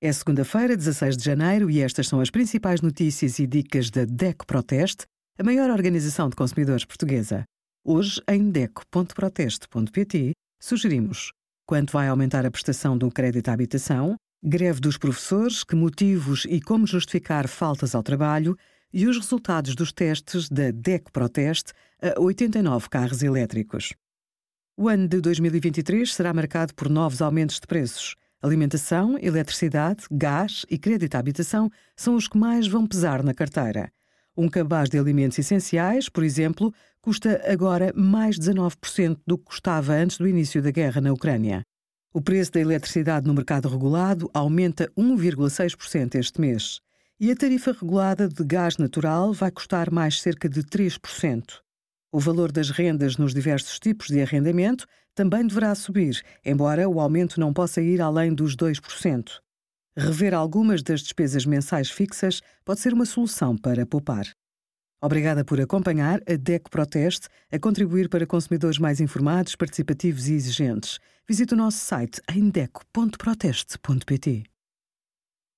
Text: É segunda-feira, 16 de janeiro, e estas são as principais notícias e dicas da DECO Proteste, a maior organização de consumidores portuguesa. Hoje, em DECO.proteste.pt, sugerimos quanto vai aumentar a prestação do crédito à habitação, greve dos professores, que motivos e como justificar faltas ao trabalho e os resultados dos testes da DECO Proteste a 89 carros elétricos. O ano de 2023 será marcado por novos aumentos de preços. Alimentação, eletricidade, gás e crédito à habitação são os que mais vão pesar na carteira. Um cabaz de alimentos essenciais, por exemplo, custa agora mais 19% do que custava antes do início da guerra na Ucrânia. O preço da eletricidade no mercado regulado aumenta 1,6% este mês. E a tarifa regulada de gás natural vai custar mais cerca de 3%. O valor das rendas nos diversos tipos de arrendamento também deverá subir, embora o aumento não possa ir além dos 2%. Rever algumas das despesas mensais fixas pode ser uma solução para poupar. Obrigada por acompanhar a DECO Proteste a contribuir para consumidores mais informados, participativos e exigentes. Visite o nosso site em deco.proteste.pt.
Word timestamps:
É 0.00 0.12
segunda-feira, 0.12 0.76
16 0.76 1.16
de 1.16 1.24
janeiro, 1.24 1.68
e 1.68 1.80
estas 1.80 2.06
são 2.06 2.20
as 2.20 2.30
principais 2.30 2.80
notícias 2.80 3.40
e 3.40 3.48
dicas 3.48 3.90
da 3.90 4.04
DECO 4.04 4.46
Proteste, 4.46 5.04
a 5.36 5.42
maior 5.42 5.68
organização 5.70 6.28
de 6.28 6.36
consumidores 6.36 6.84
portuguesa. 6.84 7.42
Hoje, 7.84 8.22
em 8.28 8.48
DECO.proteste.pt, 8.48 10.34
sugerimos 10.60 11.32
quanto 11.66 11.92
vai 11.92 12.06
aumentar 12.06 12.46
a 12.46 12.50
prestação 12.50 12.96
do 12.96 13.10
crédito 13.10 13.48
à 13.48 13.52
habitação, 13.54 14.14
greve 14.40 14.80
dos 14.80 14.96
professores, 14.96 15.64
que 15.64 15.74
motivos 15.74 16.46
e 16.48 16.60
como 16.60 16.86
justificar 16.86 17.48
faltas 17.48 17.92
ao 17.92 18.02
trabalho 18.02 18.56
e 18.92 19.04
os 19.08 19.16
resultados 19.16 19.74
dos 19.74 19.92
testes 19.92 20.48
da 20.48 20.70
DECO 20.70 21.10
Proteste 21.10 21.72
a 22.00 22.20
89 22.20 22.88
carros 22.88 23.20
elétricos. 23.20 23.92
O 24.76 24.88
ano 24.88 25.08
de 25.08 25.20
2023 25.20 26.14
será 26.14 26.32
marcado 26.32 26.72
por 26.72 26.88
novos 26.88 27.20
aumentos 27.20 27.58
de 27.58 27.66
preços. 27.66 28.14
Alimentação, 28.40 29.18
eletricidade, 29.20 30.04
gás 30.12 30.64
e 30.70 30.78
crédito 30.78 31.16
à 31.16 31.18
habitação 31.18 31.68
são 31.96 32.14
os 32.14 32.28
que 32.28 32.38
mais 32.38 32.68
vão 32.68 32.86
pesar 32.86 33.20
na 33.24 33.34
carteira. 33.34 33.90
Um 34.36 34.48
cabaz 34.48 34.88
de 34.88 34.96
alimentos 34.96 35.40
essenciais, 35.40 36.08
por 36.08 36.22
exemplo, 36.22 36.72
custa 37.00 37.42
agora 37.50 37.92
mais 37.96 38.38
19% 38.38 39.18
do 39.26 39.36
que 39.36 39.46
custava 39.46 39.92
antes 39.94 40.18
do 40.18 40.28
início 40.28 40.62
da 40.62 40.70
guerra 40.70 41.00
na 41.00 41.12
Ucrânia. 41.12 41.62
O 42.14 42.22
preço 42.22 42.52
da 42.52 42.60
eletricidade 42.60 43.26
no 43.26 43.34
mercado 43.34 43.68
regulado 43.68 44.30
aumenta 44.32 44.88
1,6% 44.96 46.14
este 46.14 46.40
mês. 46.40 46.78
E 47.18 47.32
a 47.32 47.36
tarifa 47.36 47.72
regulada 47.72 48.28
de 48.28 48.44
gás 48.44 48.76
natural 48.76 49.32
vai 49.32 49.50
custar 49.50 49.90
mais 49.90 50.20
cerca 50.20 50.48
de 50.48 50.62
3%. 50.62 51.60
O 52.12 52.20
valor 52.20 52.52
das 52.52 52.70
rendas 52.70 53.16
nos 53.16 53.34
diversos 53.34 53.80
tipos 53.80 54.06
de 54.06 54.22
arrendamento 54.22 54.86
também 55.18 55.44
deverá 55.44 55.74
subir, 55.74 56.22
embora 56.44 56.88
o 56.88 57.00
aumento 57.00 57.40
não 57.40 57.52
possa 57.52 57.82
ir 57.82 58.00
além 58.00 58.32
dos 58.32 58.54
2%. 58.54 59.40
Rever 59.96 60.32
algumas 60.32 60.80
das 60.80 61.00
despesas 61.00 61.44
mensais 61.44 61.90
fixas 61.90 62.40
pode 62.64 62.78
ser 62.78 62.94
uma 62.94 63.04
solução 63.04 63.56
para 63.56 63.84
poupar. 63.84 64.28
Obrigada 65.02 65.44
por 65.44 65.60
acompanhar 65.60 66.20
a 66.24 66.36
DECO 66.36 66.70
Proteste 66.70 67.26
a 67.50 67.58
contribuir 67.58 68.08
para 68.08 68.28
consumidores 68.28 68.78
mais 68.78 69.00
informados, 69.00 69.56
participativos 69.56 70.28
e 70.28 70.34
exigentes. 70.34 71.00
Visite 71.26 71.52
o 71.52 71.56
nosso 71.56 71.78
site 71.78 72.20
em 72.32 72.48
deco.proteste.pt. 72.48 74.44